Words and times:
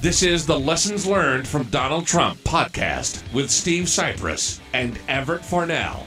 This 0.00 0.22
is 0.22 0.46
the 0.46 0.56
Lessons 0.56 1.08
Learned 1.08 1.48
from 1.48 1.64
Donald 1.64 2.06
Trump 2.06 2.38
podcast 2.44 3.20
with 3.34 3.50
Steve 3.50 3.88
Cypress 3.88 4.60
and 4.72 4.96
Everett 5.08 5.44
Farnell. 5.44 6.06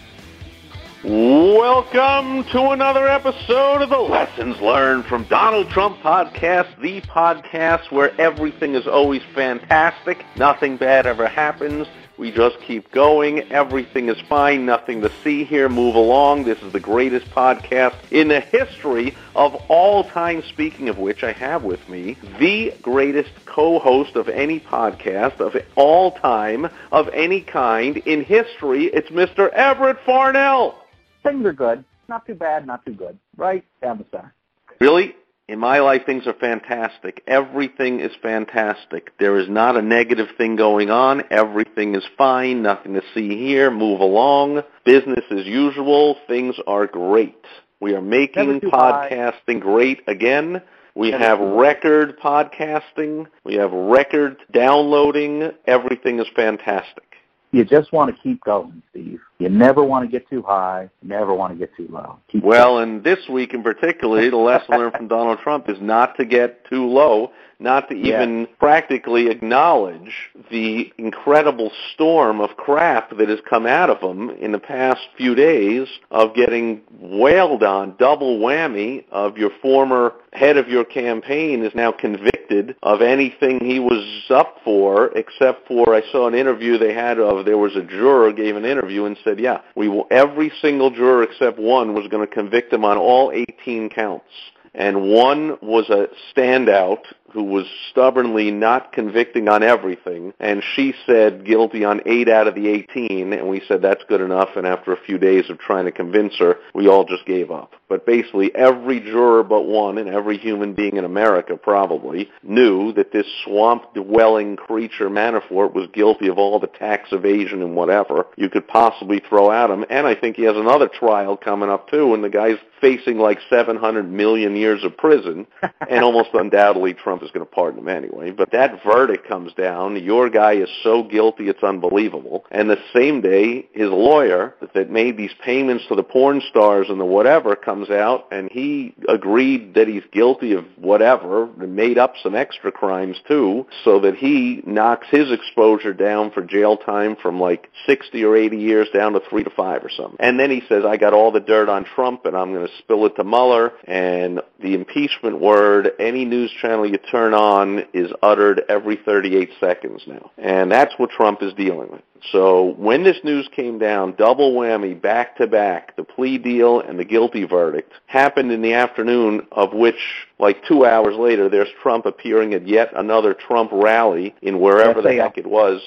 Welcome 1.04 2.46
to 2.52 2.70
another 2.70 3.10
episode 3.10 3.82
of 3.82 3.90
the 3.90 3.98
Lessons 3.98 4.62
Learned 4.62 5.04
from 5.08 5.26
Donald 5.26 5.70
Trump 5.72 5.98
podcast, 5.98 6.80
the 6.80 7.02
podcast 7.02 7.92
where 7.92 8.18
everything 8.22 8.76
is 8.76 8.88
always 8.88 9.24
fantastic, 9.36 10.24
nothing 10.38 10.78
bad 10.78 11.06
ever 11.06 11.28
happens. 11.28 11.86
We 12.22 12.30
just 12.30 12.60
keep 12.60 12.92
going. 12.92 13.52
Everything 13.52 14.08
is 14.08 14.22
fine. 14.30 14.64
Nothing 14.64 15.02
to 15.02 15.12
see 15.24 15.44
here. 15.44 15.68
Move 15.68 15.96
along. 15.96 16.44
This 16.44 16.62
is 16.62 16.72
the 16.72 16.80
greatest 16.80 17.26
podcast 17.32 17.96
in 18.12 18.28
the 18.28 18.42
history 18.42 19.16
of 19.36 19.56
all 19.70 20.04
time. 20.04 20.44
Speaking 20.44 20.88
of 20.88 21.00
which, 21.00 21.24
I 21.24 21.32
have 21.32 21.64
with 21.64 21.90
me 21.90 22.18
the 22.38 22.76
greatest 22.80 23.32
co-host 23.48 24.16
of 24.16 24.30
any 24.30 24.60
podcast 24.60 25.40
of 25.40 25.56
all 25.76 26.12
time, 26.12 26.70
of 26.92 27.10
any 27.10 27.42
kind 27.42 27.98
in 27.98 28.24
history. 28.24 28.84
It's 28.84 29.10
Mr. 29.10 29.50
Everett 29.50 29.98
Farnell. 30.06 30.86
things 31.24 31.44
are 31.48 31.54
good. 31.54 31.84
Not 32.08 32.28
too 32.28 32.36
bad, 32.36 32.68
not 32.68 32.86
too 32.86 32.94
good. 32.94 33.18
Right 33.36 33.66
down 33.82 33.98
the 33.98 34.06
center. 34.12 34.32
Really? 34.80 35.16
In 35.52 35.60
my 35.60 35.80
life, 35.80 36.04
things 36.06 36.28
are 36.28 36.34
fantastic. 36.34 37.22
Everything 37.28 38.00
is 38.00 38.14
fantastic. 38.22 39.12
There 39.20 39.38
is 39.38 39.50
not 39.50 39.76
a 39.76 39.82
negative 39.82 40.30
thing 40.38 40.56
going 40.56 40.90
on. 40.90 41.24
Everything 41.30 41.94
is 41.94 42.06
fine. 42.18 42.64
Nothing 42.64 42.94
to 42.94 43.02
see 43.14 43.36
here. 43.38 43.70
Move 43.70 44.00
along. 44.00 44.62
Business 44.86 45.26
as 45.30 45.46
usual. 45.46 46.16
Things 46.26 46.56
are 46.68 46.88
great. 46.88 47.44
We 47.82 47.96
are 47.96 48.02
making 48.02 48.62
too 48.62 48.70
high. 48.70 49.10
podcasting 49.12 49.60
great 49.60 50.04
again. 50.08 50.62
We 50.96 51.12
have 51.12 51.42
record 51.42 52.18
podcasting. 52.18 53.28
We 53.44 53.56
have 53.56 53.74
record 53.74 54.38
downloading. 54.54 55.52
Everything 55.68 56.20
is 56.20 56.28
fantastic. 56.34 57.11
You 57.52 57.66
just 57.66 57.92
want 57.92 58.16
to 58.16 58.22
keep 58.22 58.42
going, 58.44 58.82
Steve. 58.92 59.20
You 59.40 59.50
never 59.50 59.84
want 59.84 60.06
to 60.06 60.12
get 60.12 60.30
too 60.30 60.42
high. 60.42 60.90
You 61.02 61.10
never 61.10 61.34
want 61.34 61.52
to 61.52 61.60
get 61.60 61.76
too 61.76 61.88
low. 61.90 62.18
Keep 62.32 62.44
Well, 62.44 62.80
and 62.80 63.04
this 63.04 63.20
week 63.30 63.54
in 63.54 63.62
particular, 63.62 64.30
the 64.30 64.38
lesson 64.38 64.78
learned 64.78 64.94
from 64.94 65.08
Donald 65.10 65.40
Trump 65.40 65.68
is 65.68 65.78
not 65.82 66.16
to 66.18 66.26
get 66.26 66.64
too 66.70 66.88
low, 66.88 67.32
not 67.62 67.88
to 67.90 67.96
Yeah. 67.96 68.16
even 68.16 68.48
practically 68.60 69.30
acknowledge 69.30 70.32
the 70.50 70.92
incredible 70.98 71.72
storm 71.94 72.42
of 72.42 72.58
crap 72.58 73.16
that 73.18 73.30
has 73.30 73.40
come 73.42 73.66
out 73.66 73.90
of 73.90 74.02
him 74.02 74.32
in 74.40 74.52
the 74.52 74.60
past 74.60 75.08
few 75.16 75.36
days 75.36 75.88
of 76.10 76.34
getting 76.34 76.82
wailed 77.00 77.64
on, 77.64 77.94
double 77.98 78.40
whammy 78.40 79.04
of 79.12 79.38
your 79.38 79.52
former 79.62 80.14
head 80.34 80.58
of 80.58 80.68
your 80.70 80.84
campaign 80.84 81.64
is 81.64 81.76
now 81.76 81.92
convicted 81.92 82.76
of 82.84 83.02
anything 83.02 83.64
he 83.64 83.80
was 83.80 84.04
up 84.30 84.58
for 84.64 85.12
except 85.16 85.68
for 85.68 85.94
I 85.94 86.02
saw 86.12 86.28
an 86.28 86.36
interview 86.36 86.78
they 86.78 86.94
had 86.94 87.20
of 87.20 87.46
there 87.46 87.58
was 87.58 87.76
a 87.76 87.82
juror 87.82 88.32
gave 88.32 88.56
an 88.56 88.66
interview 88.66 89.06
and 89.06 89.18
said, 89.24 89.40
yeah, 89.40 89.62
we 89.76 89.88
will, 89.88 90.08
every 90.10 90.52
single 90.62 90.90
juror 90.90 91.24
except 91.24 91.60
one 91.60 91.94
was 91.94 92.08
going 92.08 92.26
to 92.26 92.34
convict 92.34 92.74
him 92.74 92.86
on 92.86 92.98
all 92.98 93.32
18 93.32 93.90
counts. 93.90 94.26
And 94.74 95.10
one 95.10 95.58
was 95.62 95.90
a 95.90 96.08
standout 96.34 97.02
who 97.34 97.44
was 97.44 97.66
stubbornly 97.90 98.52
not 98.52 98.92
convicting 98.92 99.48
on 99.48 99.64
everything, 99.64 100.34
and 100.40 100.64
she 100.76 100.94
said 101.06 101.46
guilty 101.46 101.84
on 101.84 102.02
8 102.06 102.30
out 102.30 102.48
of 102.48 102.56
the 102.56 102.68
18, 102.68 103.34
and 103.34 103.50
we 103.50 103.62
said 103.68 103.82
that's 103.82 104.04
good 104.08 104.22
enough, 104.22 104.50
and 104.56 104.68
after 104.68 104.92
a 104.92 105.02
few 105.06 105.18
days 105.18 105.50
of 105.50 105.60
trying 105.60 105.86
to 105.86 105.92
convince 105.92 106.38
her, 106.38 106.58
we 106.74 106.88
all 106.88 107.06
just 107.06 107.26
gave 107.26 107.52
up. 107.52 107.74
But 107.88 108.06
basically 108.06 108.54
every 108.56 109.00
juror 109.00 109.44
but 109.44 109.64
one, 109.64 109.98
and 109.98 110.10
every 110.10 110.38
human 110.38 110.74
being 110.74 110.98
in 110.98 111.06
America 111.06 111.58
probably, 111.58 112.30
knew 112.44 112.94
that 112.94 113.12
this 113.12 113.26
swamp-dwelling 113.46 114.58
creature 114.58 115.10
Manafort 115.10 115.74
was 115.74 115.88
guilty 115.94 116.28
of 116.28 116.38
all 116.38 116.60
the 116.60 116.68
tax 116.68 117.10
evasion 117.12 117.62
and 117.62 117.76
whatever 117.76 118.28
you 118.38 118.50
could 118.50 118.68
possibly 118.68 119.22
throw 119.28 119.52
at 119.52 119.70
him, 119.70 119.86
and 119.90 120.06
I 120.06 120.16
think 120.16 120.36
he 120.36 120.44
has 120.44 120.56
another 120.56 120.88
trial 120.88 121.38
coming 121.38 121.70
up 121.70 121.90
too, 121.90 122.14
and 122.14 122.24
the 122.24 122.30
guy's 122.30 122.58
facing 122.80 123.20
like 123.20 123.40
700 123.50 124.12
million 124.12 124.56
years 124.56 124.84
of 124.84 124.98
prison, 124.98 125.46
and 125.90 126.04
almost 126.04 126.30
undoubtedly 126.34 126.94
Trump 126.94 127.21
is 127.22 127.32
going 127.32 127.46
to 127.46 127.52
pardon 127.52 127.80
him 127.80 127.88
anyway. 127.88 128.32
But 128.32 128.52
that 128.52 128.84
verdict 128.84 129.28
comes 129.28 129.54
down. 129.54 130.02
Your 130.04 130.30
guy 130.30 130.54
is 130.54 130.70
so 130.84 131.04
guilty, 131.04 131.50
it's 131.50 131.64
unbelievable. 131.64 132.46
And 132.52 132.70
the 132.70 132.78
same 132.94 133.22
day, 133.22 133.68
his 133.74 133.90
lawyer 133.90 134.56
that 134.74 134.90
made 134.90 135.18
these 135.18 135.34
payments 135.44 135.86
to 135.88 135.96
the 135.96 136.04
porn 136.04 136.42
stars 136.50 136.88
and 136.90 137.00
the 137.00 137.06
whatever 137.06 137.56
comes 137.56 137.90
out, 137.90 138.28
and 138.32 138.50
he 138.52 138.96
agreed 139.08 139.74
that 139.76 139.88
he's 139.88 140.04
guilty 140.12 140.54
of 140.54 140.66
whatever, 140.78 141.50
and 141.62 141.76
made 141.76 141.98
up 141.98 142.14
some 142.22 142.36
extra 142.36 142.72
crimes 142.72 143.18
too, 143.28 143.66
so 143.84 144.00
that 144.00 144.16
he 144.16 144.62
knocks 144.66 145.08
his 145.10 145.32
exposure 145.32 145.94
down 145.94 146.32
for 146.32 146.42
jail 146.42 146.78
time 146.78 147.16
from 147.22 147.40
like 147.40 147.70
60 147.86 148.24
or 148.24 148.36
80 148.36 148.58
years 148.58 148.88
down 148.94 149.14
to 149.14 149.22
three 149.30 149.44
to 149.44 149.50
five 149.50 149.84
or 149.84 149.90
something. 149.90 150.18
And 150.20 150.40
then 150.40 150.50
he 150.50 150.62
says, 150.68 150.84
I 150.86 150.98
got 150.98 151.14
all 151.14 151.32
the 151.32 151.40
dirt 151.40 151.70
on 151.70 151.86
Trump, 151.96 152.26
and 152.26 152.36
I'm 152.36 152.54
going 152.54 152.68
to 152.68 152.74
spill 152.80 153.06
it 153.06 153.16
to 153.16 153.24
Mueller. 153.24 153.72
And 153.86 154.42
the 154.62 154.74
impeachment 154.74 155.40
word, 155.40 155.92
any 156.00 156.26
news 156.26 156.52
channel 156.62 156.86
you 156.86 156.98
turn 157.12 157.34
on, 157.34 157.86
is 157.94 158.12
uttered 158.24 158.64
every 158.70 158.96
38 158.96 159.50
seconds 159.60 160.04
now. 160.08 160.32
And 160.38 160.72
that's 160.72 160.94
what 160.98 161.10
Trump 161.10 161.44
is 161.44 161.54
dealing 161.54 161.92
with. 161.92 162.02
So 162.32 162.76
when 162.78 163.04
this 163.04 163.18
news 163.24 163.50
came 163.56 163.80
down, 163.80 164.16
double 164.16 164.54
whammy, 164.54 165.00
back 165.00 165.38
to 165.38 165.48
back, 165.48 165.96
the 165.96 166.04
plea 166.04 166.38
deal 166.38 166.80
and 166.80 166.98
the 167.00 167.06
guilty 167.06 167.46
verdict 167.46 167.92
happened 168.06 168.52
in 168.52 168.62
the 168.62 168.74
afternoon 168.74 169.48
of 169.52 169.74
which, 169.74 170.28
like 170.40 170.64
two 170.68 170.86
hours 170.86 171.16
later, 171.18 171.50
there's 171.50 171.70
Trump 171.82 172.06
appearing 172.06 172.54
at 172.54 172.68
yet 172.68 172.90
another 172.96 173.34
Trump 173.34 173.72
rally 173.74 174.36
in 174.42 174.60
wherever 174.60 175.02
the 175.02 175.16
heck 175.16 175.38
it 175.38 175.48
was. 175.48 175.82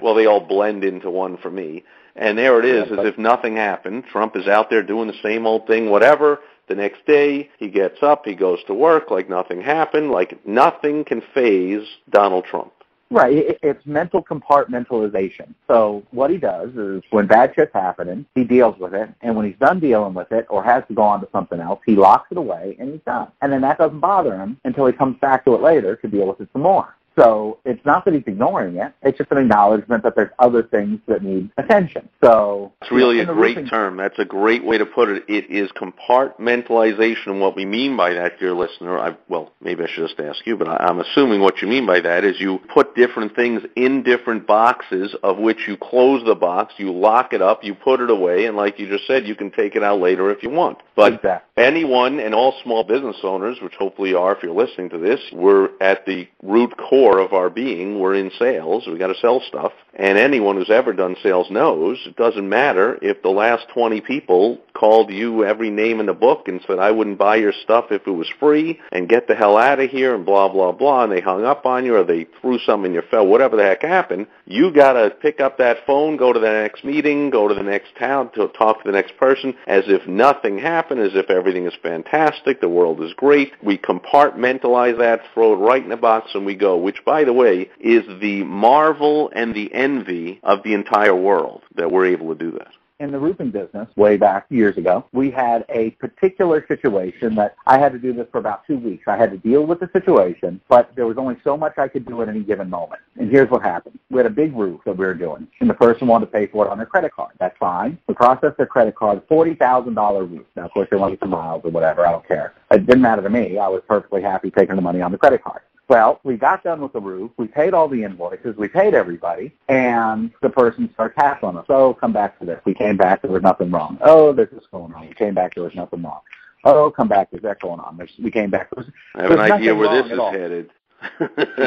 well, 0.00 0.14
they 0.14 0.26
all 0.26 0.40
blend 0.40 0.84
into 0.84 1.10
one 1.10 1.36
for 1.38 1.50
me. 1.50 1.82
And 2.16 2.38
there 2.38 2.60
it 2.60 2.64
is, 2.64 2.92
as 2.92 3.04
if 3.04 3.18
nothing 3.18 3.56
happened. 3.56 4.04
Trump 4.04 4.36
is 4.36 4.46
out 4.46 4.70
there 4.70 4.84
doing 4.84 5.08
the 5.08 5.20
same 5.20 5.46
old 5.46 5.66
thing, 5.66 5.90
whatever. 5.90 6.38
The 6.68 6.74
next 6.74 7.04
day, 7.06 7.50
he 7.58 7.68
gets 7.68 8.02
up, 8.02 8.24
he 8.24 8.34
goes 8.34 8.58
to 8.66 8.74
work 8.74 9.10
like 9.10 9.28
nothing 9.28 9.60
happened, 9.60 10.10
like 10.10 10.44
nothing 10.46 11.04
can 11.04 11.22
phase 11.34 11.86
Donald 12.10 12.44
Trump. 12.44 12.72
Right. 13.10 13.36
It, 13.36 13.58
it's 13.62 13.86
mental 13.86 14.24
compartmentalization. 14.24 15.54
So 15.68 16.02
what 16.10 16.30
he 16.30 16.38
does 16.38 16.70
is 16.70 17.02
when 17.10 17.26
bad 17.26 17.52
shit's 17.54 17.72
happening, 17.72 18.26
he 18.34 18.44
deals 18.44 18.76
with 18.78 18.94
it. 18.94 19.08
And 19.20 19.36
when 19.36 19.46
he's 19.46 19.58
done 19.60 19.78
dealing 19.78 20.14
with 20.14 20.32
it 20.32 20.46
or 20.48 20.64
has 20.64 20.82
to 20.88 20.94
go 20.94 21.02
on 21.02 21.20
to 21.20 21.28
something 21.30 21.60
else, 21.60 21.80
he 21.86 21.94
locks 21.94 22.28
it 22.32 22.38
away 22.38 22.76
and 22.80 22.90
he's 22.90 23.02
done. 23.06 23.28
And 23.42 23.52
then 23.52 23.60
that 23.60 23.78
doesn't 23.78 24.00
bother 24.00 24.36
him 24.36 24.58
until 24.64 24.86
he 24.86 24.92
comes 24.92 25.18
back 25.20 25.44
to 25.44 25.54
it 25.54 25.62
later 25.62 25.96
to 25.96 26.08
deal 26.08 26.26
with 26.26 26.40
it 26.40 26.48
some 26.52 26.62
more. 26.62 26.96
So 27.16 27.58
it's 27.64 27.84
not 27.84 28.04
that 28.04 28.14
he's 28.14 28.24
ignoring 28.26 28.76
it. 28.76 28.92
It's 29.02 29.16
just 29.18 29.30
an 29.30 29.38
acknowledgement 29.38 30.02
that 30.02 30.16
there's 30.16 30.30
other 30.38 30.62
things 30.62 30.98
that 31.06 31.22
need 31.22 31.50
attention. 31.58 32.08
So 32.22 32.72
It's 32.82 32.90
really 32.90 33.20
a 33.20 33.26
great 33.26 33.56
roofing- 33.56 33.66
term. 33.68 33.96
That's 33.96 34.18
a 34.18 34.24
great 34.24 34.64
way 34.64 34.78
to 34.78 34.86
put 34.86 35.08
it. 35.08 35.24
It 35.28 35.50
is 35.50 35.70
compartmentalization. 35.72 37.26
And 37.26 37.40
what 37.40 37.54
we 37.56 37.64
mean 37.64 37.96
by 37.96 38.12
that, 38.14 38.38
dear 38.40 38.52
listener, 38.52 38.98
I, 38.98 39.16
well, 39.28 39.52
maybe 39.60 39.84
I 39.84 39.86
should 39.88 40.08
just 40.08 40.18
ask 40.20 40.44
you, 40.46 40.56
but 40.56 40.68
I, 40.68 40.76
I'm 40.88 40.98
assuming 41.00 41.40
what 41.40 41.62
you 41.62 41.68
mean 41.68 41.86
by 41.86 42.00
that 42.00 42.24
is 42.24 42.40
you 42.40 42.58
put 42.72 42.94
different 42.96 43.36
things 43.36 43.62
in 43.76 44.02
different 44.02 44.46
boxes 44.46 45.14
of 45.22 45.38
which 45.38 45.68
you 45.68 45.76
close 45.76 46.24
the 46.24 46.34
box, 46.34 46.74
you 46.78 46.92
lock 46.92 47.32
it 47.32 47.42
up, 47.42 47.62
you 47.62 47.74
put 47.74 48.00
it 48.00 48.10
away, 48.10 48.46
and 48.46 48.56
like 48.56 48.78
you 48.78 48.88
just 48.88 49.06
said, 49.06 49.26
you 49.26 49.34
can 49.36 49.50
take 49.50 49.76
it 49.76 49.82
out 49.82 50.00
later 50.00 50.30
if 50.30 50.42
you 50.42 50.50
want. 50.50 50.78
But 50.96 51.14
Exactly. 51.14 51.62
anyone 51.64 52.18
and 52.20 52.34
all 52.34 52.54
small 52.62 52.82
business 52.84 53.16
owners, 53.22 53.58
which 53.62 53.74
hopefully 53.74 54.10
you 54.10 54.18
are 54.18 54.34
if 54.36 54.42
you're 54.42 54.52
listening 54.54 54.90
to 54.90 54.98
this, 54.98 55.20
we're 55.32 55.70
at 55.80 56.04
the 56.06 56.26
root 56.42 56.76
core 56.76 57.03
core 57.04 57.18
of 57.18 57.32
our 57.32 57.50
being, 57.50 57.98
we're 57.98 58.14
in 58.14 58.30
sales. 58.38 58.86
We 58.86 58.98
got 58.98 59.08
to 59.08 59.20
sell 59.20 59.42
stuff. 59.46 59.72
And 59.96 60.18
anyone 60.18 60.56
who's 60.56 60.70
ever 60.70 60.92
done 60.92 61.16
sales 61.22 61.50
knows 61.50 61.98
it 62.06 62.16
doesn't 62.16 62.48
matter 62.48 62.98
if 63.00 63.22
the 63.22 63.28
last 63.28 63.66
20 63.72 64.00
people 64.00 64.58
called 64.74 65.10
you 65.10 65.44
every 65.44 65.70
name 65.70 66.00
in 66.00 66.06
the 66.06 66.12
book 66.12 66.48
and 66.48 66.60
said, 66.66 66.80
I 66.80 66.90
wouldn't 66.90 67.18
buy 67.18 67.36
your 67.36 67.52
stuff 67.62 67.86
if 67.90 68.06
it 68.06 68.10
was 68.10 68.28
free 68.40 68.80
and 68.90 69.08
get 69.08 69.28
the 69.28 69.36
hell 69.36 69.56
out 69.56 69.78
of 69.78 69.90
here 69.90 70.16
and 70.16 70.26
blah, 70.26 70.48
blah, 70.48 70.72
blah. 70.72 71.04
And 71.04 71.12
they 71.12 71.20
hung 71.20 71.44
up 71.44 71.64
on 71.64 71.84
you 71.84 71.94
or 71.94 72.02
they 72.02 72.26
threw 72.40 72.58
something 72.58 72.86
in 72.86 72.92
your 72.92 73.02
face, 73.02 73.24
whatever 73.24 73.56
the 73.56 73.62
heck 73.62 73.82
happened. 73.82 74.26
You 74.46 74.72
got 74.72 74.94
to 74.94 75.10
pick 75.10 75.40
up 75.40 75.58
that 75.58 75.86
phone, 75.86 76.16
go 76.16 76.32
to 76.32 76.40
the 76.40 76.50
next 76.50 76.84
meeting, 76.84 77.30
go 77.30 77.46
to 77.46 77.54
the 77.54 77.62
next 77.62 77.96
town 77.96 78.32
to 78.32 78.48
talk 78.48 78.82
to 78.82 78.90
the 78.90 78.96
next 78.96 79.16
person 79.16 79.54
as 79.68 79.84
if 79.86 80.06
nothing 80.08 80.58
happened, 80.58 81.00
as 81.00 81.14
if 81.14 81.30
everything 81.30 81.66
is 81.66 81.74
fantastic, 81.80 82.60
the 82.60 82.68
world 82.68 83.00
is 83.00 83.14
great. 83.14 83.52
We 83.62 83.78
compartmentalize 83.78 84.98
that, 84.98 85.20
throw 85.32 85.52
it 85.52 85.64
right 85.64 85.82
in 85.82 85.90
the 85.90 85.96
box 85.96 86.32
and 86.34 86.44
we 86.44 86.56
go, 86.56 86.76
which 86.94 87.04
by 87.04 87.24
the 87.24 87.32
way 87.32 87.68
is 87.80 88.04
the 88.20 88.44
marvel 88.44 89.28
and 89.34 89.52
the 89.52 89.72
envy 89.74 90.38
of 90.44 90.62
the 90.62 90.74
entire 90.74 91.14
world 91.14 91.62
that 91.74 91.90
we're 91.90 92.06
able 92.06 92.28
to 92.28 92.38
do 92.38 92.52
that 92.52 92.72
in 93.00 93.10
the 93.10 93.18
roofing 93.18 93.50
business 93.50 93.88
way 93.96 94.16
back 94.16 94.46
years 94.50 94.76
ago, 94.76 95.04
we 95.12 95.28
had 95.28 95.64
a 95.68 95.90
particular 95.90 96.64
situation 96.68 97.34
that 97.34 97.56
I 97.66 97.76
had 97.76 97.92
to 97.92 97.98
do 97.98 98.12
this 98.12 98.28
for 98.30 98.38
about 98.38 98.64
two 98.66 98.78
weeks. 98.78 99.04
I 99.08 99.16
had 99.16 99.32
to 99.32 99.36
deal 99.36 99.66
with 99.66 99.80
the 99.80 99.90
situation, 99.92 100.60
but 100.68 100.94
there 100.94 101.04
was 101.04 101.18
only 101.18 101.36
so 101.42 101.56
much 101.56 101.76
I 101.76 101.88
could 101.88 102.06
do 102.06 102.22
at 102.22 102.28
any 102.28 102.40
given 102.40 102.70
moment. 102.70 103.02
And 103.18 103.28
here's 103.30 103.50
what 103.50 103.62
happened. 103.62 103.98
We 104.10 104.18
had 104.18 104.26
a 104.26 104.30
big 104.30 104.54
roof 104.54 104.80
that 104.86 104.96
we 104.96 105.04
were 105.04 105.12
doing, 105.12 105.48
and 105.60 105.68
the 105.68 105.74
person 105.74 106.06
wanted 106.06 106.26
to 106.26 106.32
pay 106.32 106.46
for 106.46 106.66
it 106.66 106.70
on 106.70 106.78
their 106.78 106.86
credit 106.86 107.12
card. 107.12 107.32
That's 107.40 107.58
fine. 107.58 107.98
We 108.06 108.14
processed 108.14 108.56
their 108.56 108.66
credit 108.66 108.94
card, 108.94 109.26
$40,000 109.28 110.30
roof. 110.30 110.46
Now, 110.54 110.66
of 110.66 110.70
course, 110.70 110.88
they 110.88 110.96
wanted 110.96 111.18
some 111.18 111.30
miles 111.30 111.62
or 111.64 111.72
whatever. 111.72 112.06
I 112.06 112.12
don't 112.12 112.26
care. 112.26 112.54
It 112.70 112.86
didn't 112.86 113.02
matter 113.02 113.22
to 113.22 113.30
me. 113.30 113.58
I 113.58 113.66
was 113.66 113.82
perfectly 113.88 114.22
happy 114.22 114.52
taking 114.52 114.76
the 114.76 114.82
money 114.82 115.02
on 115.02 115.10
the 115.10 115.18
credit 115.18 115.42
card. 115.42 115.62
Well, 115.88 116.20
we 116.24 116.36
got 116.36 116.64
done 116.64 116.80
with 116.80 116.92
the 116.92 117.00
roof. 117.00 117.30
We 117.36 117.46
paid 117.46 117.74
all 117.74 117.88
the 117.88 118.04
invoices. 118.04 118.56
We 118.56 118.68
paid 118.68 118.94
everybody. 118.94 119.52
And 119.68 120.30
the 120.40 120.48
person 120.48 120.90
started 120.94 121.44
on 121.44 121.56
us. 121.58 121.66
Oh, 121.68 121.92
come 121.94 122.12
back 122.12 122.38
to 122.38 122.46
this. 122.46 122.60
We 122.64 122.74
came 122.74 122.96
back. 122.96 123.22
There 123.22 123.30
was 123.30 123.42
nothing 123.42 123.70
wrong. 123.70 123.98
Oh, 124.00 124.32
there's 124.32 124.50
this 124.50 124.64
going 124.70 124.94
on. 124.94 125.08
We 125.08 125.14
came 125.14 125.34
back. 125.34 125.54
There 125.54 125.64
was 125.64 125.74
nothing 125.74 126.02
wrong. 126.02 126.20
Oh, 126.64 126.90
come 126.90 127.08
back. 127.08 127.30
There's 127.30 127.42
that 127.42 127.60
going 127.60 127.80
on. 127.80 127.98
There's, 127.98 128.12
we 128.18 128.30
came 128.30 128.50
back. 128.50 128.70
There 128.74 128.84
was, 128.84 128.92
I 129.14 129.22
have 129.22 129.30
an 129.32 129.40
idea 129.40 129.74
where 129.74 130.02
this 130.02 130.10
is 130.10 130.18
all. 130.18 130.32
headed. 130.32 130.70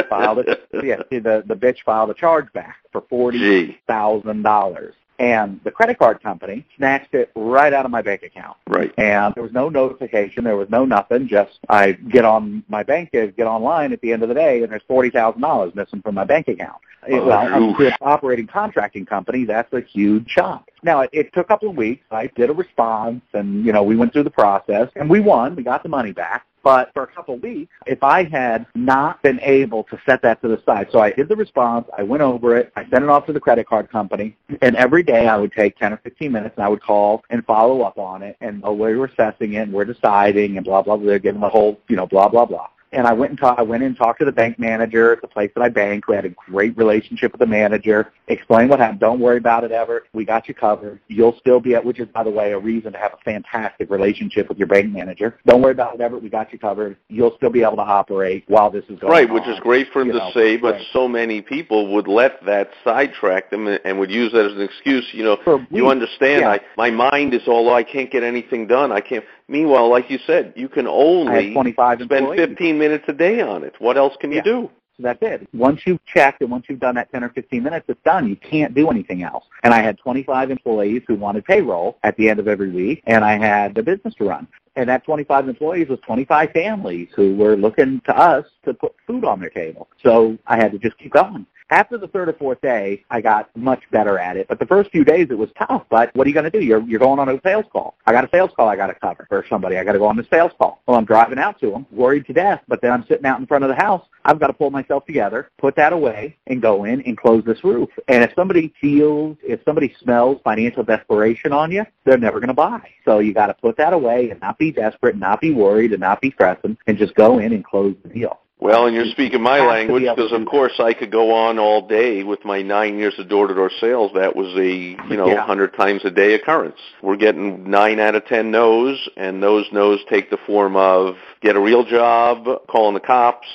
filed 0.09 0.39
it. 0.39 0.67
Yeah, 0.83 1.01
see, 1.09 1.19
the 1.19 1.43
the 1.45 1.55
bitch 1.55 1.83
filed 1.85 2.09
a 2.09 2.13
charge 2.13 2.51
back 2.53 2.77
for 2.91 3.01
forty 3.01 3.79
thousand 3.87 4.41
dollars. 4.41 4.95
And 5.19 5.59
the 5.63 5.71
credit 5.71 5.97
card 5.97 6.21
company 6.21 6.65
snatched 6.77 7.13
it 7.15 7.31
right 7.35 7.73
out 7.73 7.85
of 7.85 7.91
my 7.91 8.03
bank 8.03 8.21
account. 8.21 8.55
Right. 8.67 8.93
And 8.99 9.33
there 9.33 9.41
was 9.41 9.51
no 9.51 9.67
notification. 9.67 10.43
There 10.43 10.55
was 10.55 10.69
no 10.69 10.85
nothing. 10.85 11.27
Just 11.27 11.59
I 11.69 11.93
get 11.93 12.23
on 12.23 12.63
my 12.69 12.83
bank, 12.83 13.11
get 13.11 13.39
online 13.41 13.93
at 13.93 14.01
the 14.01 14.13
end 14.13 14.21
of 14.21 14.29
the 14.29 14.35
day, 14.35 14.61
and 14.61 14.71
there's 14.71 14.83
forty 14.87 15.09
thousand 15.09 15.41
dollars 15.41 15.73
missing 15.73 16.01
from 16.03 16.15
my 16.15 16.23
bank 16.23 16.47
account. 16.47 16.77
Oh, 17.09 17.25
well, 17.25 17.37
I'm 17.37 17.75
an 17.79 17.93
operating 18.01 18.47
contracting 18.47 19.05
company. 19.05 19.45
That's 19.45 19.71
a 19.73 19.81
huge 19.81 20.29
shock. 20.29 20.69
Now 20.83 21.01
it, 21.01 21.09
it 21.13 21.33
took 21.33 21.45
a 21.45 21.47
couple 21.47 21.69
of 21.69 21.75
weeks. 21.75 22.03
I 22.11 22.27
did 22.27 22.49
a 22.49 22.53
response, 22.53 23.21
and 23.33 23.65
you 23.65 23.71
know 23.71 23.83
we 23.83 23.95
went 23.95 24.13
through 24.13 24.23
the 24.23 24.29
process, 24.29 24.89
and 24.95 25.09
we 25.09 25.19
won. 25.19 25.55
We 25.55 25.63
got 25.63 25.83
the 25.83 25.89
money 25.89 26.11
back. 26.11 26.45
But 26.67 26.91
for 26.93 27.03
a 27.03 27.07
couple 27.07 27.37
weeks, 27.37 27.71
if 27.85 28.03
I 28.03 28.25
had 28.25 28.65
not 28.75 29.23
been 29.23 29.39
able 29.41 29.85
to 29.85 29.97
set 30.05 30.21
that 30.23 30.41
to 30.41 30.49
the 30.49 30.61
side, 30.65 30.89
so 30.91 30.99
I 30.99 31.11
did 31.11 31.29
the 31.29 31.35
response, 31.37 31.87
I 31.97 32.03
went 32.03 32.21
over 32.21 32.57
it, 32.57 32.73
I 32.75 32.81
sent 32.89 33.05
it 33.05 33.09
off 33.09 33.25
to 33.27 33.31
the 33.31 33.39
credit 33.39 33.65
card 33.69 33.89
company, 33.89 34.35
and 34.61 34.75
every 34.75 35.01
day 35.01 35.29
I 35.29 35.37
would 35.37 35.53
take 35.53 35.77
10 35.77 35.93
or 35.93 35.97
15 36.03 36.29
minutes 36.29 36.55
and 36.57 36.65
I 36.65 36.67
would 36.67 36.81
call 36.83 37.23
and 37.29 37.45
follow 37.45 37.83
up 37.83 37.97
on 37.97 38.21
it, 38.21 38.35
and 38.41 38.59
oh, 38.65 38.73
we're 38.73 39.05
assessing 39.05 39.53
it, 39.53 39.59
and 39.59 39.71
we're 39.71 39.85
deciding, 39.85 40.57
and 40.57 40.65
blah, 40.65 40.81
blah, 40.81 40.97
blah, 40.97 41.05
they're 41.05 41.19
giving 41.19 41.39
the 41.39 41.47
whole, 41.47 41.79
you 41.87 41.95
know, 41.95 42.05
blah, 42.05 42.27
blah, 42.27 42.43
blah 42.43 42.67
and 42.91 43.05
I 43.05 43.13
went 43.13 43.31
and 43.31 43.39
ta- 43.39 43.55
I 43.57 43.61
went 43.63 43.83
in 43.83 43.87
and 43.87 43.97
talked 43.97 44.19
to 44.19 44.25
the 44.25 44.31
bank 44.31 44.57
manager 44.59 45.11
at 45.11 45.21
the 45.21 45.27
place 45.27 45.51
that 45.55 45.61
I 45.61 45.69
bank. 45.69 46.07
We 46.07 46.15
had 46.15 46.25
a 46.25 46.29
great 46.29 46.77
relationship 46.77 47.31
with 47.33 47.39
the 47.39 47.45
manager. 47.45 48.11
Explained 48.27 48.69
what 48.69 48.79
happened. 48.79 48.99
Don't 48.99 49.19
worry 49.19 49.37
about 49.37 49.63
it 49.63 49.71
ever. 49.71 50.03
We 50.13 50.25
got 50.25 50.47
you 50.47 50.53
covered. 50.53 50.99
You'll 51.07 51.37
still 51.39 51.59
be 51.59 51.75
at, 51.75 51.83
which 51.83 51.99
is 51.99 52.07
by 52.09 52.23
the 52.23 52.29
way 52.29 52.51
a 52.53 52.59
reason 52.59 52.93
to 52.93 52.97
have 52.97 53.13
a 53.13 53.17
fantastic 53.23 53.89
relationship 53.89 54.47
with 54.49 54.57
your 54.57 54.67
bank 54.67 54.91
manager. 54.91 55.39
Don't 55.45 55.61
worry 55.61 55.71
about 55.71 55.95
it 55.95 56.01
ever. 56.01 56.17
We 56.17 56.29
got 56.29 56.51
you 56.53 56.59
covered. 56.59 56.97
You'll 57.09 57.35
still 57.37 57.49
be 57.49 57.63
able 57.63 57.75
to 57.77 57.81
operate 57.81 58.43
while 58.47 58.69
this 58.69 58.83
is 58.89 58.99
going 58.99 59.11
Right, 59.11 59.29
on. 59.29 59.35
Right, 59.35 59.45
which 59.47 59.53
is 59.55 59.59
great 59.61 59.87
for 59.91 60.01
him 60.01 60.07
You 60.07 60.13
to 60.13 60.19
know, 60.19 60.31
say, 60.33 60.57
but 60.57 60.77
so 60.93 61.07
many 61.07 61.41
people 61.41 61.93
would 61.93 62.07
let 62.07 62.43
that 62.45 62.69
sidetrack 62.83 63.49
them 63.49 63.67
and- 63.67 63.97
would 63.99 64.11
use 64.11 64.31
that 64.33 64.45
as 64.45 64.51
an 64.53 64.61
excuse. 64.61 65.05
You 65.13 65.23
know, 65.23 65.37
For 65.43 65.59
you 65.71 65.83
weeks, 65.85 65.91
understand? 65.91 66.41
yeah. 66.41 66.51
I, 66.51 66.59
my 66.77 66.89
mind 66.91 67.33
is 67.33 67.41
all, 67.47 67.67
oh, 67.69 67.73
I 67.73 67.83
can't 67.83 68.11
get 68.11 68.23
anything 68.23 68.67
done. 68.67 68.91
I 68.91 69.01
can't. 69.01 69.23
Meanwhile, 69.47 69.89
like 69.89 70.09
you 70.09 70.19
said, 70.27 70.53
you 70.55 70.67
can 70.67 70.87
only 70.87 71.53
25 71.53 72.01
spend 72.01 72.11
employees. 72.11 72.39
15 72.39 72.77
minutes 72.77 73.05
a 73.07 73.13
day 73.13 73.41
on 73.41 73.63
it. 73.63 73.75
What 73.79 73.97
else 73.97 74.15
can 74.19 74.31
you 74.31 74.41
do? 74.41 74.69
So 74.97 75.03
that's 75.03 75.19
it. 75.21 75.47
Once 75.53 75.81
you've 75.85 76.03
checked 76.05 76.41
and 76.41 76.49
once 76.49 76.65
you've 76.67 76.79
done 76.79 76.95
that 76.95 77.11
10 77.11 77.23
or 77.23 77.29
15 77.29 77.61
minutes, 77.61 77.85
it's 77.87 78.01
done. 78.03 78.27
You 78.27 78.35
can't 78.35 78.73
do 78.73 78.89
anything 78.89 79.21
else. 79.21 79.45
And 79.63 79.73
I 79.73 79.81
had 79.81 79.97
25 79.99 80.49
employees 80.49 81.03
who 81.07 81.15
wanted 81.15 81.45
payroll 81.45 81.97
at 82.03 82.17
the 82.17 82.29
end 82.29 82.39
of 82.39 82.47
every 82.47 82.71
week, 82.71 83.03
and 83.05 83.23
I 83.23 83.37
had 83.37 83.75
the 83.75 83.83
business 83.83 84.15
to 84.15 84.25
run. 84.25 84.47
And 84.75 84.89
that 84.89 85.03
25 85.05 85.49
employees 85.49 85.87
was 85.87 85.99
25 85.99 86.51
families 86.51 87.09
who 87.15 87.35
were 87.35 87.55
looking 87.55 88.01
to 88.05 88.17
us 88.17 88.45
to 88.65 88.73
put 88.73 88.95
food 89.05 89.23
on 89.23 89.39
their 89.39 89.49
table. 89.49 89.87
So 90.03 90.37
I 90.47 90.57
had 90.57 90.71
to 90.71 90.79
just 90.79 90.97
keep 90.97 91.13
going. 91.13 91.45
After 91.69 91.97
the 91.97 92.07
third 92.07 92.29
or 92.29 92.33
fourth 92.33 92.61
day, 92.61 93.03
I 93.09 93.19
got 93.19 93.55
much 93.57 93.83
better 93.91 94.17
at 94.17 94.37
it. 94.37 94.47
But 94.47 94.59
the 94.59 94.65
first 94.65 94.89
few 94.89 95.03
days, 95.03 95.27
it 95.29 95.37
was 95.37 95.49
tough. 95.57 95.83
But 95.89 96.15
what 96.15 96.25
are 96.25 96.29
you 96.29 96.33
going 96.33 96.49
to 96.49 96.59
do? 96.59 96.63
You're, 96.63 96.81
you're 96.81 96.99
going 96.99 97.19
on 97.19 97.27
a 97.27 97.41
sales 97.43 97.65
call. 97.73 97.95
I 98.05 98.13
got 98.13 98.23
a 98.23 98.29
sales 98.29 98.51
call 98.55 98.69
I 98.69 98.77
got 98.77 98.87
to 98.87 98.95
cover 98.95 99.25
for 99.27 99.45
somebody. 99.49 99.77
I 99.77 99.83
got 99.83 99.91
to 99.91 99.99
go 99.99 100.05
on 100.05 100.15
the 100.15 100.25
sales 100.29 100.53
call. 100.57 100.81
Well, 100.87 100.97
I'm 100.97 101.03
driving 101.03 101.39
out 101.39 101.59
to 101.59 101.71
them, 101.71 101.85
worried 101.91 102.25
to 102.27 102.33
death. 102.33 102.61
But 102.69 102.81
then 102.81 102.91
I'm 102.91 103.05
sitting 103.07 103.25
out 103.25 103.41
in 103.41 103.47
front 103.47 103.65
of 103.65 103.69
the 103.69 103.75
house. 103.75 104.05
I've 104.23 104.39
got 104.39 104.47
to 104.47 104.53
pull 104.53 104.69
myself 104.69 105.05
together, 105.05 105.49
put 105.57 105.75
that 105.75 105.91
away, 105.91 106.37
and 106.47 106.61
go 106.61 106.85
in 106.85 107.01
and 107.01 107.17
close 107.17 107.43
this 107.43 107.63
roof. 107.65 107.89
And 108.07 108.23
if 108.23 108.31
somebody 108.33 108.73
feels, 108.79 109.37
if 109.43 109.59
somebody 109.65 109.93
smells 110.01 110.39
financial 110.45 110.83
desperation 110.83 111.51
on 111.51 111.71
you, 111.71 111.85
they're 112.05 112.17
never 112.17 112.39
going 112.39 112.49
to 112.49 112.53
buy. 112.53 112.89
So 113.03 113.19
you 113.19 113.33
got 113.33 113.47
to 113.47 113.53
put 113.53 113.75
that 113.77 113.91
away 113.91 114.29
and 114.29 114.39
not 114.39 114.57
be 114.57 114.71
desperate, 114.71 115.15
and 115.15 115.21
not 115.21 115.41
be 115.41 115.51
worried, 115.51 115.91
and 115.91 115.99
not 115.99 116.21
be 116.21 116.31
stressing, 116.31 116.77
and 116.87 116.97
just 116.97 117.13
go 117.15 117.39
in 117.39 117.51
and 117.51 117.63
close 117.63 117.95
the 118.03 118.09
deal. 118.09 118.39
Well, 118.67 118.85
and 118.87 118.95
you're 118.95 119.05
speaking 119.05 119.41
my 119.41 119.59
language 119.59 120.03
because, 120.03 120.33
of 120.33 120.45
course, 120.45 120.73
I 120.79 120.93
could 120.93 121.09
go 121.09 121.31
on 121.31 121.57
all 121.57 121.87
day 121.87 122.23
with 122.23 122.43
my 122.43 122.61
nine 122.61 122.97
years 122.97 123.13
of 123.17 123.29
door-to-door 123.29 123.71
sales. 123.79 124.11
That 124.13 124.35
was 124.35 124.53
a 124.57 124.67
you 124.67 125.15
know 125.15 125.27
Yeah. 125.27 125.45
hundred 125.45 125.73
times 125.75 126.03
a 126.03 126.11
day 126.11 126.33
occurrence. 126.33 126.79
We're 127.01 127.15
getting 127.15 127.69
nine 127.69 127.99
out 127.99 128.15
of 128.15 128.25
ten 128.25 128.51
no's, 128.51 129.07
and 129.15 129.41
those 129.41 129.65
no's 129.71 130.03
take 130.09 130.29
the 130.29 130.37
form 130.45 130.75
of 130.75 131.15
get 131.41 131.55
a 131.55 131.59
real 131.59 131.85
job, 131.85 132.45
calling 132.67 132.93
the 132.93 132.99
cops, 132.99 133.47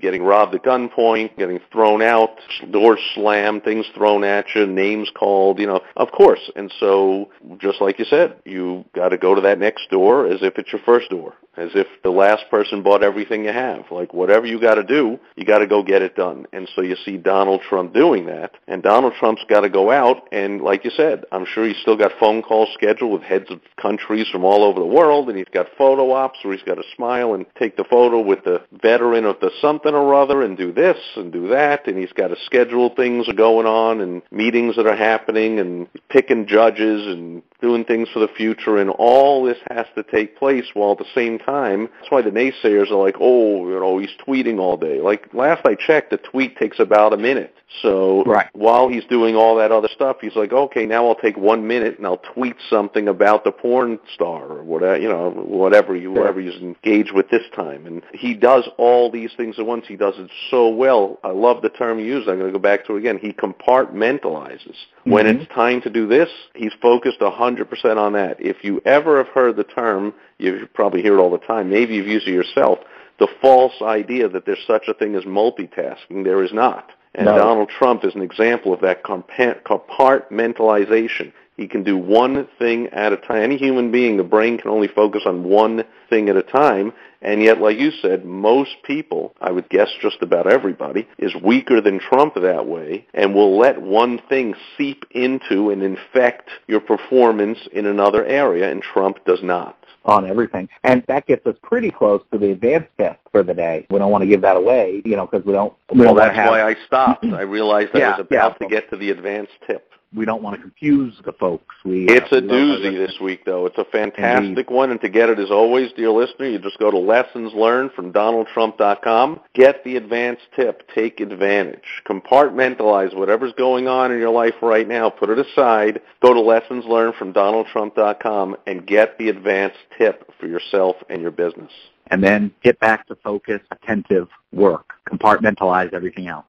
getting 0.00 0.24
robbed 0.24 0.54
at 0.54 0.64
gunpoint, 0.64 1.36
getting 1.36 1.60
thrown 1.70 2.02
out, 2.02 2.36
doors 2.70 3.00
slammed, 3.14 3.62
things 3.62 3.86
thrown 3.94 4.24
at 4.24 4.46
you, 4.54 4.66
names 4.66 5.10
called. 5.14 5.60
You 5.60 5.68
know, 5.68 5.80
of 5.96 6.10
course. 6.10 6.50
And 6.56 6.72
so, 6.80 7.30
just 7.58 7.80
like 7.80 8.00
you 8.00 8.04
said, 8.04 8.36
you 8.44 8.84
got 8.94 9.10
to 9.10 9.16
go 9.16 9.34
to 9.34 9.40
that 9.42 9.60
next 9.60 9.90
door 9.90 10.26
as 10.26 10.42
if 10.42 10.58
it's 10.58 10.72
your 10.72 10.82
first 10.84 11.10
door 11.10 11.34
as 11.56 11.70
if 11.74 11.86
the 12.02 12.10
last 12.10 12.44
person 12.50 12.82
bought 12.82 13.02
everything 13.02 13.44
you 13.44 13.52
have. 13.52 13.84
Like 13.90 14.12
whatever 14.12 14.46
you 14.46 14.60
got 14.60 14.74
to 14.74 14.84
do, 14.84 15.18
you 15.36 15.44
got 15.44 15.58
to 15.58 15.66
go 15.66 15.82
get 15.82 16.02
it 16.02 16.16
done. 16.16 16.46
And 16.52 16.68
so 16.74 16.82
you 16.82 16.96
see 17.04 17.16
Donald 17.16 17.62
Trump 17.68 17.94
doing 17.94 18.26
that, 18.26 18.52
and 18.68 18.82
Donald 18.82 19.14
Trump's 19.18 19.44
got 19.48 19.60
to 19.60 19.70
go 19.70 19.90
out 19.90 20.28
and, 20.32 20.60
like 20.60 20.84
you 20.84 20.90
said, 20.96 21.24
I'm 21.32 21.46
sure 21.46 21.66
he's 21.66 21.76
still 21.78 21.96
got 21.96 22.12
phone 22.18 22.42
calls 22.42 22.68
scheduled 22.74 23.12
with 23.12 23.22
heads 23.22 23.50
of 23.50 23.60
countries 23.80 24.26
from 24.30 24.44
all 24.44 24.64
over 24.64 24.80
the 24.80 24.86
world, 24.86 25.28
and 25.28 25.38
he's 25.38 25.46
got 25.52 25.66
photo 25.78 26.12
ops 26.12 26.38
where 26.42 26.54
he's 26.54 26.64
got 26.64 26.74
to 26.74 26.82
smile 26.94 27.34
and 27.34 27.46
take 27.58 27.76
the 27.76 27.84
photo 27.84 28.20
with 28.20 28.44
the 28.44 28.62
veteran 28.82 29.24
of 29.24 29.38
the 29.40 29.50
something 29.60 29.94
or 29.94 30.14
other, 30.14 30.42
and 30.42 30.56
do 30.56 30.72
this 30.72 30.98
and 31.16 31.32
do 31.32 31.48
that, 31.48 31.86
and 31.86 31.98
he's 31.98 32.12
got 32.12 32.28
to 32.28 32.36
schedule 32.44 32.94
things 32.94 33.26
going 33.36 33.66
on 33.66 34.00
and 34.00 34.22
meetings 34.30 34.76
that 34.76 34.86
are 34.86 34.96
happening 34.96 35.58
and 35.58 35.88
picking 36.08 36.46
judges 36.46 37.06
and 37.06 37.42
doing 37.60 37.84
things 37.84 38.08
for 38.12 38.20
the 38.20 38.28
future, 38.28 38.78
and 38.78 38.90
all 38.90 39.44
this 39.44 39.58
has 39.70 39.86
to 39.94 40.02
take 40.02 40.36
place 40.38 40.66
while 40.74 40.92
at 40.92 40.98
the 40.98 41.04
same 41.14 41.38
time. 41.46 41.88
That's 42.00 42.10
why 42.10 42.22
the 42.22 42.30
naysayers 42.30 42.90
are 42.90 43.02
like, 43.02 43.16
oh, 43.20 43.68
you 43.68 43.80
know, 43.80 43.98
he's 43.98 44.10
tweeting 44.26 44.58
all 44.58 44.76
day. 44.76 45.00
Like 45.00 45.32
last 45.32 45.64
I 45.64 45.74
checked, 45.74 46.10
the 46.10 46.18
tweet 46.18 46.58
takes 46.58 46.78
about 46.78 47.12
a 47.12 47.16
minute. 47.16 47.54
So 47.82 48.22
Right. 48.24 48.46
while 48.52 48.88
he's 48.88 49.04
doing 49.06 49.34
all 49.36 49.56
that 49.56 49.72
other 49.72 49.88
stuff, 49.88 50.18
he's 50.20 50.36
like, 50.36 50.52
okay, 50.52 50.86
now 50.86 51.06
I'll 51.06 51.16
take 51.16 51.36
one 51.36 51.66
minute 51.66 51.98
and 51.98 52.06
I'll 52.06 52.22
tweet 52.34 52.56
something 52.70 53.08
about 53.08 53.44
the 53.44 53.52
porn 53.52 53.98
star 54.14 54.44
or 54.44 54.62
whatever, 54.62 54.98
you 54.98 55.08
know, 55.08 55.30
whatever 55.30 55.96
you, 55.96 56.12
whatever 56.12 56.40
he's 56.40 56.54
engaged 56.62 57.12
with 57.12 57.28
this 57.28 57.42
time. 57.54 57.86
And 57.86 58.02
he 58.12 58.34
does 58.34 58.68
all 58.78 59.10
these 59.10 59.30
things 59.36 59.58
at 59.58 59.66
once. 59.66 59.84
He 59.86 59.96
does 59.96 60.14
it 60.18 60.30
so 60.50 60.68
well. 60.68 61.18
I 61.24 61.30
love 61.30 61.62
the 61.62 61.68
term 61.70 61.98
you 61.98 62.06
used. 62.06 62.28
I'm 62.28 62.38
going 62.38 62.52
to 62.52 62.58
go 62.58 62.62
back 62.62 62.84
to 62.86 62.94
it 62.94 62.98
again. 62.98 63.18
He 63.18 63.32
compartmentalizes. 63.32 64.76
When 65.04 65.26
Mhm. 65.26 65.40
it's 65.40 65.52
time 65.52 65.80
to 65.82 65.90
do 65.90 66.06
this, 66.06 66.30
he's 66.54 66.72
focused 66.74 67.20
100% 67.20 67.98
on 67.98 68.12
that. 68.14 68.36
If 68.40 68.64
you 68.64 68.80
ever 68.84 69.18
have 69.18 69.28
heard 69.28 69.56
the 69.56 69.64
term, 69.64 70.14
you 70.38 70.68
probably 70.74 71.02
hear 71.02 71.18
it 71.18 71.20
all 71.20 71.30
the 71.30 71.38
time, 71.38 71.70
maybe 71.70 71.94
you've 71.94 72.06
used 72.06 72.28
it 72.28 72.32
yourself, 72.32 72.78
the 73.18 73.28
false 73.40 73.80
idea 73.82 74.28
that 74.28 74.44
there's 74.44 74.62
such 74.66 74.88
a 74.88 74.94
thing 74.94 75.14
as 75.14 75.24
multitasking. 75.24 76.24
There 76.24 76.42
is 76.42 76.52
not. 76.52 76.90
And 77.14 77.26
No. 77.26 77.38
Donald 77.38 77.70
Trump 77.70 78.04
is 78.04 78.14
an 78.14 78.22
example 78.22 78.74
of 78.74 78.80
that 78.82 79.02
compartmentalization. 79.02 81.32
He 81.56 81.66
can 81.66 81.82
do 81.82 81.96
one 81.96 82.46
thing 82.58 82.88
at 82.88 83.14
a 83.14 83.16
time. 83.16 83.42
Any 83.42 83.56
human 83.56 83.90
being, 83.90 84.18
the 84.18 84.22
brain 84.22 84.58
can 84.58 84.70
only 84.70 84.88
focus 84.88 85.22
on 85.24 85.44
one 85.44 85.84
thing 86.10 86.28
at 86.28 86.36
a 86.36 86.42
time, 86.42 86.92
And 87.22 87.42
yet, 87.42 87.60
like 87.60 87.78
you 87.78 87.90
said, 88.02 88.26
most 88.26 88.76
people, 88.84 89.34
I 89.40 89.50
would 89.50 89.70
guess 89.70 89.88
just 90.00 90.20
about 90.20 90.46
everybody, 90.46 91.08
is 91.18 91.34
weaker 91.34 91.80
than 91.80 91.98
Trump 91.98 92.34
that 92.34 92.66
way 92.66 93.06
and 93.14 93.34
will 93.34 93.56
let 93.58 93.80
one 93.80 94.18
thing 94.28 94.54
seep 94.76 95.06
into 95.10 95.70
and 95.70 95.82
infect 95.82 96.50
your 96.68 96.80
performance 96.80 97.66
in 97.72 97.86
another 97.86 98.22
area, 98.26 98.70
and 98.70 98.82
Trump 98.82 99.24
does 99.24 99.42
not 99.42 99.78
on 100.06 100.26
everything. 100.26 100.68
And 100.84 101.04
that 101.08 101.26
gets 101.26 101.46
us 101.46 101.56
pretty 101.62 101.90
close 101.90 102.22
to 102.32 102.38
the 102.38 102.52
advanced 102.52 102.88
test 102.98 103.18
for 103.32 103.42
the 103.42 103.54
day. 103.54 103.86
We 103.90 103.98
don't 103.98 104.10
want 104.10 104.22
to 104.22 104.28
give 104.28 104.40
that 104.42 104.56
away, 104.56 105.02
you 105.04 105.16
know, 105.16 105.26
because 105.26 105.44
we 105.46 105.52
don't. 105.52 105.72
We 105.92 106.00
well, 106.00 106.14
don't 106.14 106.16
that's 106.16 106.36
have, 106.36 106.50
why 106.50 106.62
I 106.62 106.76
stopped. 106.86 107.24
I 107.32 107.42
realized 107.42 107.90
I 107.94 107.98
Yeah, 107.98 108.10
was 108.16 108.26
about 108.26 108.56
yeah. 108.60 108.66
to 108.66 108.72
get 108.72 108.90
to 108.90 108.96
the 108.96 109.10
advanced 109.10 109.52
tip. 109.66 109.90
We 110.16 110.24
don't 110.24 110.42
want 110.42 110.56
to 110.56 110.62
confuse 110.62 111.14
the 111.24 111.32
folks. 111.32 111.74
We 111.84 112.06
It's 112.08 112.32
uh, 112.32 112.38
a 112.38 112.40
doozy 112.40 112.96
this 112.96 113.20
week, 113.20 113.44
though. 113.44 113.66
It's 113.66 113.76
a 113.78 113.84
fantastic 113.84 114.48
Indeed. 114.48 114.70
one, 114.70 114.90
and 114.90 115.00
to 115.02 115.08
get 115.08 115.28
it, 115.28 115.38
as 115.38 115.50
always, 115.50 115.92
dear 115.92 116.10
listener, 116.10 116.46
you 116.46 116.58
just 116.58 116.78
go 116.78 116.90
to 116.90 116.98
lessons 116.98 117.52
learned 117.54 117.92
from 117.92 118.12
DonaldTrump.com. 118.12 119.40
Get 119.54 119.84
the 119.84 119.96
advanced 119.96 120.42
tip. 120.56 120.88
Take 120.94 121.20
advantage. 121.20 121.84
Compartmentalize 122.08 123.14
whatever's 123.14 123.52
going 123.58 123.86
on 123.88 124.10
in 124.10 124.18
your 124.18 124.30
life 124.30 124.54
right 124.62 124.88
now. 124.88 125.10
Put 125.10 125.30
it 125.30 125.38
aside. 125.38 126.00
Go 126.22 126.32
to 126.32 126.40
lessons 126.40 126.84
learned 126.86 127.14
from 127.16 127.32
DonaldTrump.com 127.32 128.56
and 128.66 128.86
get 128.86 129.18
the 129.18 129.28
advanced 129.28 129.78
tip 129.98 130.32
for 130.40 130.46
yourself 130.46 130.96
and 131.10 131.20
your 131.20 131.30
business. 131.30 131.70
and 132.08 132.22
then 132.22 132.52
get 132.62 132.78
back 132.78 133.06
to 133.08 133.16
focus, 133.16 133.60
attentive 133.72 134.28
work. 134.52 134.92
Compartmentalize 135.10 135.92
everything 135.92 136.28
else. 136.28 136.46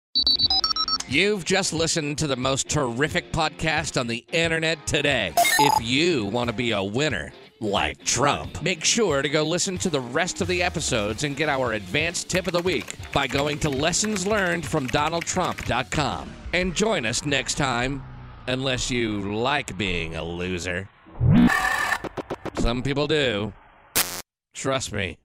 You've 1.10 1.46
just 1.46 1.72
listened 1.72 2.18
to 2.18 2.28
the 2.28 2.36
most 2.36 2.68
terrific 2.68 3.32
podcast 3.32 3.98
on 3.98 4.08
the 4.08 4.26
internet 4.34 4.86
today. 4.86 5.32
If 5.58 5.74
you 5.82 6.26
want 6.26 6.50
to 6.50 6.56
be 6.56 6.72
a 6.72 6.84
winner, 6.84 7.32
like 7.62 8.04
Trump, 8.04 8.62
make 8.62 8.84
sure 8.84 9.22
to 9.22 9.30
go 9.30 9.44
listen 9.44 9.78
to 9.78 9.90
the 9.90 10.02
rest 10.02 10.42
of 10.42 10.50
the 10.50 10.62
episodes 10.62 11.24
and 11.24 11.38
get 11.38 11.48
our 11.48 11.72
advanced 11.72 12.30
tip 12.30 12.46
of 12.46 12.52
the 12.52 12.62
week 12.62 12.96
by 13.14 13.26
going 13.26 13.58
to 13.60 13.70
lessons 13.70 14.28
learned 14.28 14.66
from 14.66 14.86
DonaldTrump.com. 14.90 16.30
And 16.52 16.76
join 16.76 17.06
us 17.06 17.26
next 17.26 17.56
time, 17.56 18.04
unless 18.48 18.92
you 18.92 19.34
like 19.34 19.78
being 19.78 20.18
a 20.18 20.24
loser. 20.26 20.90
Some 22.60 22.84
people 22.84 23.08
do. 23.08 23.54
Trust 24.54 24.92
me. 24.92 25.18